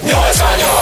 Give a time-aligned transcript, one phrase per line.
[0.00, 0.81] Yo extraño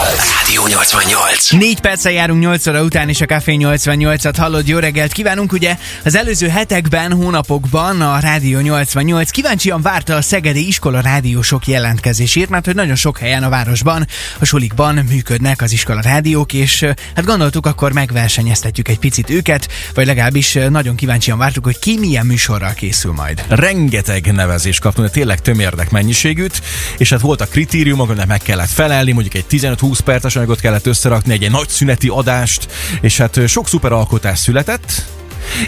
[0.51, 1.49] Rádió 88.
[1.49, 4.67] Négy perccel járunk 8 óra után, és a Café 88-at hallod.
[4.67, 5.51] Jó reggelt kívánunk!
[5.51, 12.49] Ugye az előző hetekben, hónapokban a Rádió 88 kíváncsian várta a Szegedi iskola rádiósok jelentkezését,
[12.49, 14.07] mert hogy nagyon sok helyen a városban,
[14.39, 20.05] a sulikban működnek az iskola rádiók, és hát gondoltuk, akkor megversenyeztetjük egy picit őket, vagy
[20.05, 23.45] legalábbis nagyon kíváncsian vártuk, hogy ki milyen műsorral készül majd.
[23.49, 26.61] rengeteg nevezést kaptunk, de tényleg tömérdek mennyiségűt,
[26.97, 31.33] és hát voltak kritériumok, aminek meg kellett felelni, mondjuk egy 15-20 perces anyagot kellett összerakni,
[31.33, 32.67] egy, egy nagy szüneti adást,
[33.01, 35.05] és hát sok szuper alkotás született,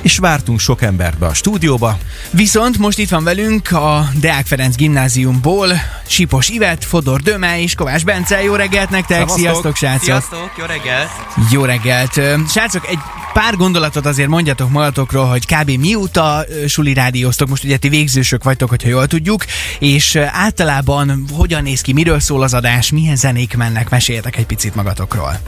[0.02, 1.98] és vártunk sok embert be a stúdióba.
[2.32, 5.68] Viszont most itt van velünk a Deák Ferenc gimnáziumból
[6.08, 8.44] Sipos Ivet, Fodor Döme és Kovács Bence.
[8.44, 9.18] Jó reggelt nektek!
[9.18, 9.40] Szevasztok!
[9.40, 10.04] Sziasztok, srácok!
[10.04, 11.10] Sziasztok, jó reggelt!
[11.52, 12.14] Jó reggelt!
[12.50, 13.00] Srácok, egy
[13.34, 15.70] pár gondolatot azért mondjatok magatokról, hogy kb.
[15.70, 19.46] mióta suli rádióztok, most ugye ti végzősök vagytok, hogyha jól tudjuk,
[19.80, 24.76] és általában hogyan néz ki, miről szól az adás, milyen zenék mennek, meséljetek egy picit
[24.76, 25.40] magatokról.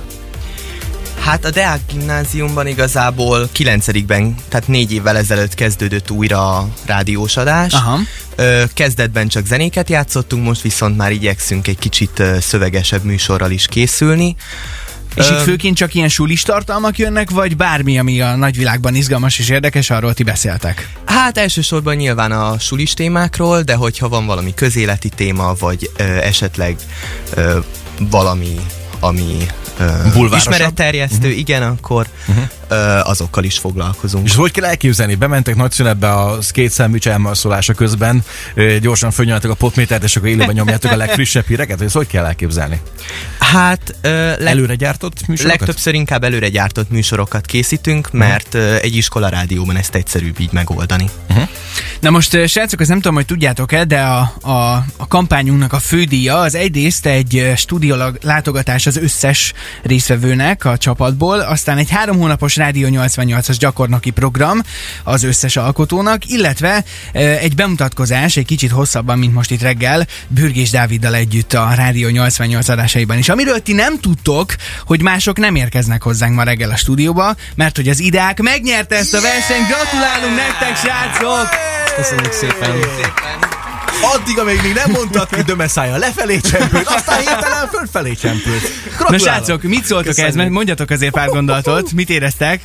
[1.25, 7.73] Hát a Deák gimnáziumban igazából 9-ben, tehát négy évvel ezelőtt kezdődött újra a rádiós adás.
[7.73, 7.99] Aha.
[8.35, 14.35] Ö, kezdetben csak zenéket játszottunk, most viszont már igyekszünk egy kicsit szövegesebb műsorral is készülni.
[15.15, 19.49] És itt főként csak ilyen sulis tartalmak jönnek, vagy bármi, ami a nagyvilágban izgalmas és
[19.49, 20.89] érdekes, arról ti beszéltek?
[21.05, 26.75] Hát elsősorban nyilván a sulis témákról, de hogyha van valami közéleti téma, vagy ö, esetleg
[27.33, 27.59] ö,
[27.99, 28.55] valami,
[28.99, 29.47] ami
[30.13, 30.53] Bulvárosabb.
[30.53, 31.37] ismeretterjesztő, uh-huh.
[31.37, 33.09] igen, akkor uh-huh.
[33.09, 34.25] azokkal is foglalkozunk.
[34.25, 35.15] És hogy kell elképzelni?
[35.15, 38.23] Bementek nagy szünetbe a két szemműcs elmarszolása közben,
[38.81, 42.25] gyorsan fölnyomjátok a potmétert, és akkor élőben nyomjátok a legfrissebb híreket, hogy ezt hogy kell
[42.25, 42.81] elképzelni?
[43.51, 45.59] Hát ö, leg, Előre gyártott műsorokat?
[45.59, 51.05] legtöbbször inkább előre gyártott műsorokat készítünk, mert ö, egy iskola rádióban ezt egyszerűbb így megoldani.
[51.99, 56.39] Na most, srácok, azt nem tudom, hogy tudjátok-e, de a, a, a kampányunknak a fődíja
[56.39, 62.87] az egyrészt egy stúdió látogatás az összes résztvevőnek a csapatból, aztán egy három hónapos Rádió
[62.91, 64.61] 88-as gyakornoki program
[65.03, 66.83] az összes alkotónak, illetve
[67.13, 72.67] egy bemutatkozás, egy kicsit hosszabban, mint most itt reggel, Bürgés Dáviddal együtt a Rádió 88
[72.67, 73.29] adásaiban is.
[73.35, 77.89] Amiről ti nem tudtok, hogy mások nem érkeznek hozzánk ma reggel a stúdióba, mert hogy
[77.89, 79.67] az ideák megnyerte ezt a versenyt.
[79.67, 81.49] Gratulálunk nektek, srácok!
[81.95, 82.71] Köszönjük szépen.
[84.13, 88.63] Addig, amíg még nem mondtad ki, dömeszája lefelé csempült, aztán hirtelen fölfelé csempült.
[89.09, 90.35] Na srácok, mit szóltok ehhez?
[90.35, 91.91] Mert mondjatok azért pár gondolatot.
[91.91, 92.61] Mit éreztek?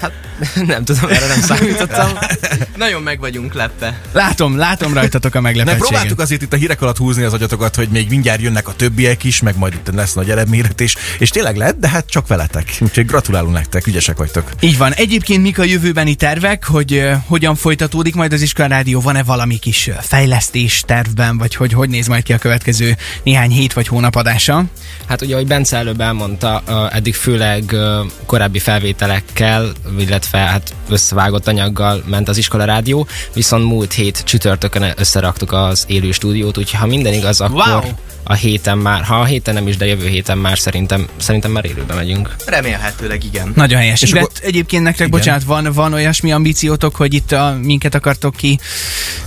[0.00, 0.12] Hát
[0.66, 2.10] nem tudom, erre nem számítottam.
[2.76, 4.00] Nagyon meg vagyunk lepve.
[4.12, 5.86] Látom, látom rajtatok a Nem meglepetséget.
[5.86, 9.24] próbáltuk azért itt a hírek alatt húzni az agyatokat, hogy még mindjárt jönnek a többiek
[9.24, 12.76] is, meg majd itt lesz nagy eredményretés, és tényleg lett, de hát csak veletek.
[12.80, 14.50] Úgyhogy gratulálunk nektek, ügyesek vagytok.
[14.60, 14.92] Így van.
[14.92, 19.00] Egyébként mik a jövőbeni tervek, hogy uh, hogyan folytatódik majd az Iskola Rádió?
[19.00, 23.50] Van-e valami kis uh, fejlesztés tervben, vagy hogy hogy néz majd ki a következő néhány
[23.50, 24.64] hét vagy hónap adása?
[25.08, 31.48] Hát ugye, ahogy Bence előbb elmondta, ö, eddig főleg ö, korábbi felvételekkel, illetve hát összevágott
[31.48, 36.86] anyaggal ment az iskola rádió, viszont múlt hét csütörtökön összeraktuk az élő stúdiót, úgyhogy ha
[36.86, 37.80] minden igaz, akkor Wow!
[38.22, 41.64] a héten már, ha a héten nem is, de jövő héten már szerintem, szerintem már
[41.64, 42.36] élőben megyünk.
[42.46, 43.52] Remélhetőleg igen.
[43.54, 44.02] Nagyon helyes.
[44.02, 45.18] És És akkor- egyébként nektek, Igen.
[45.18, 48.58] bocsánat, van, van olyasmi ambíciótok, hogy itt a, minket akartok ki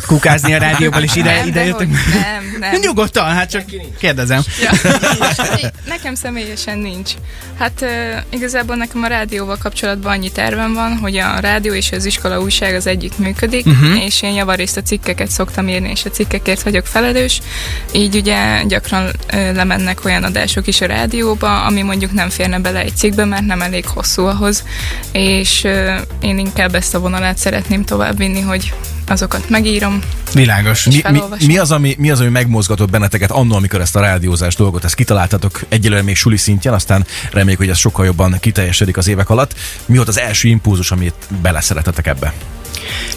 [0.07, 1.88] kukázni a rádióból, és ide, Nem, ide jöttök?
[1.88, 2.79] dehogy Nem, nem.
[2.85, 3.63] Nyugodtan, hát csak
[4.00, 4.41] kérdezem.
[4.61, 4.91] Ja.
[5.88, 7.11] Nekem személyesen nincs.
[7.57, 7.90] Hát uh,
[8.29, 12.75] igazából nekem a rádióval kapcsolatban annyi tervem van, hogy a rádió és az iskola újság
[12.75, 14.06] az együtt működik, uh-huh.
[14.06, 17.41] és én javarészt a cikkeket szoktam írni, és a cikkekért vagyok felelős.
[17.94, 22.96] Így ugye gyakran lemennek olyan adások is a rádióba, ami mondjuk nem férne bele egy
[22.96, 24.63] cikkbe, mert nem elég hosszú ahhoz,
[25.12, 25.68] és
[26.22, 28.73] én inkább ezt a vonalát szeretném továbbvinni, hogy
[29.07, 30.01] azokat megírom,
[30.34, 30.85] Világos.
[30.85, 34.56] Mi, mi, mi, az, ami, mi az, ami megmozgatott benneteket annól, amikor ezt a rádiózás
[34.56, 39.07] dolgot, ezt kitaláltatok egyelőre még suli szintjén, aztán reméljük, hogy ez sokkal jobban kiteljesedik az
[39.07, 39.53] évek alatt.
[39.85, 42.34] Mi volt az első impulzus, amit beleszeretetek ebbe?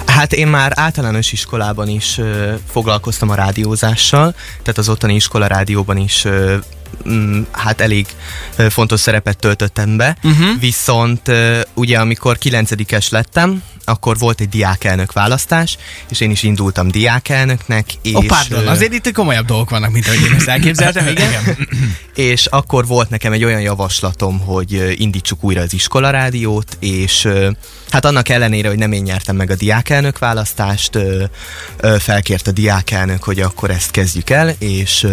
[0.06, 5.96] Hát én már általános iskolában is ö, foglalkoztam a rádiózással, tehát az ottani iskola rádióban
[5.96, 6.56] is ö,
[7.50, 8.06] hát elég
[8.68, 10.60] fontos szerepet töltöttem be, uh-huh.
[10.60, 11.30] viszont
[11.74, 15.76] ugye amikor kilencedikes lettem, akkor volt egy diákelnök választás,
[16.08, 20.06] és én is indultam diákelnöknek, és, Ó, oh, pardon, azért itt komolyabb dolgok vannak, mint
[20.06, 21.56] ahogy én ezt elképzeltem, igen?
[22.14, 27.50] és akkor volt nekem egy olyan javaslatom, hogy indítsuk újra az iskolarádiót, és ö,
[27.90, 30.98] hát annak ellenére, hogy nem én nyertem meg a diákelnök választást,
[31.98, 35.06] felkért a diákelnök, hogy akkor ezt kezdjük el, és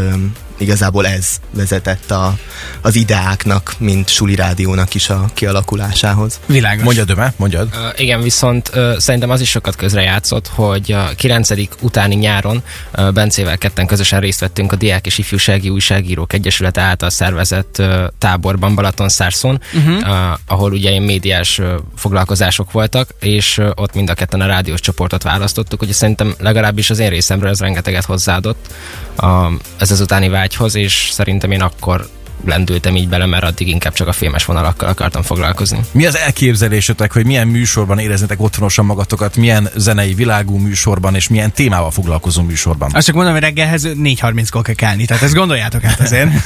[0.62, 2.38] igazából ez vezetett a,
[2.81, 6.40] az ideáknak, mint suli rádiónak is a kialakulásához.
[6.46, 6.84] Világos.
[6.84, 7.69] Mondjad, Döme, mondjad.
[7.74, 11.50] Uh, igen, viszont uh, szerintem az is sokat közrejátszott, hogy a 9.
[11.81, 12.63] utáni nyáron
[12.98, 18.04] uh, Bencével ketten közösen részt vettünk a Diák és Ifjúsági Újságírók Egyesülete által szervezett uh,
[18.18, 19.98] táborban Balatonszárszon, uh-huh.
[19.98, 24.46] uh, ahol ugye ilyen médiás uh, foglalkozások voltak, és uh, ott mind a ketten a
[24.46, 28.74] rádiós csoportot választottuk, ugye szerintem legalábbis az én részemről ez rengeteget hozzáadott
[29.22, 29.30] uh,
[29.78, 32.09] ez az utáni vágyhoz, és szerintem én akkor
[32.46, 35.80] lendültem így bele, mert addig inkább csak a filmes vonalakkal akartam foglalkozni.
[35.92, 41.52] Mi az elképzelésetek, hogy milyen műsorban éreznetek otthonosan magatokat, milyen zenei világú műsorban, és milyen
[41.52, 42.92] témával foglalkozó műsorban?
[42.94, 46.30] Azt csak mondom, hogy reggelhez 4.30-kor kell kelni, tehát ezt gondoljátok át azért.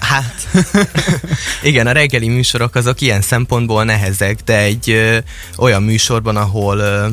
[0.00, 0.48] Hát,
[1.62, 5.18] igen, a reggeli műsorok azok ilyen szempontból nehezek, de egy ö,
[5.56, 7.06] olyan műsorban, ahol ö,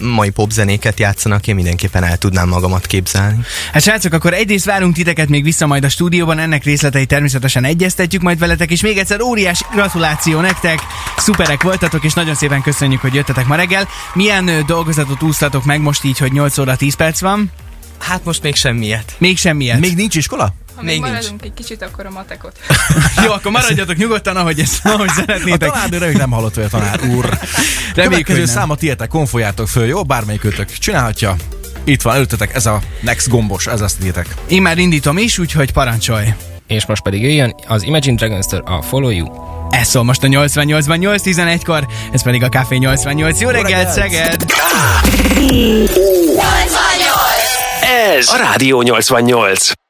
[0.00, 3.38] mai popzenéket játszanak, én mindenképpen el tudnám magamat képzelni.
[3.72, 8.22] Hát srácok, akkor egyrészt várunk titeket még vissza majd a stúdióban, ennek részletei természetesen egyeztetjük
[8.22, 10.78] majd veletek, és még egyszer óriási gratuláció nektek,
[11.16, 13.88] szuperek voltatok, és nagyon szépen köszönjük, hogy jöttetek ma reggel.
[14.14, 17.50] Milyen dolgozatot úsztatok meg most így, hogy 8 óra 10 perc van?
[17.98, 19.14] Hát most még semmiet.
[19.18, 19.80] Még semmiet.
[19.80, 20.54] Még nincs iskola?
[20.76, 21.14] Ha Még még nincs.
[21.14, 22.58] maradunk egy kicsit, akkor a matekot.
[23.26, 25.70] Jó, akkor maradjatok nyugodtan, ahogy, ezt, ahogy A szeretnétek.
[25.70, 27.38] tanárnő reméljük nem hallott olyan tanár úr.
[27.94, 28.46] Reméljük, hogy nem.
[28.46, 30.02] száma tietek, konfoljátok föl, jó?
[30.02, 31.36] Bármelyikőtök csinálhatja.
[31.84, 34.34] Itt van előttetek ez a next gombos, ez azt tietek.
[34.48, 36.26] Én már indítom is, úgyhogy parancsolj.
[36.72, 39.26] És most pedig jöjjön az Imagine Dragons-től a Follow You.
[39.70, 43.40] Ez szól most a 88-ban 8-11-kor, ez pedig a Café 88.
[43.40, 44.30] Jó reggelt, reggelt!
[44.30, 44.44] Szeged!
[48.16, 49.81] Ez a Rádió 88.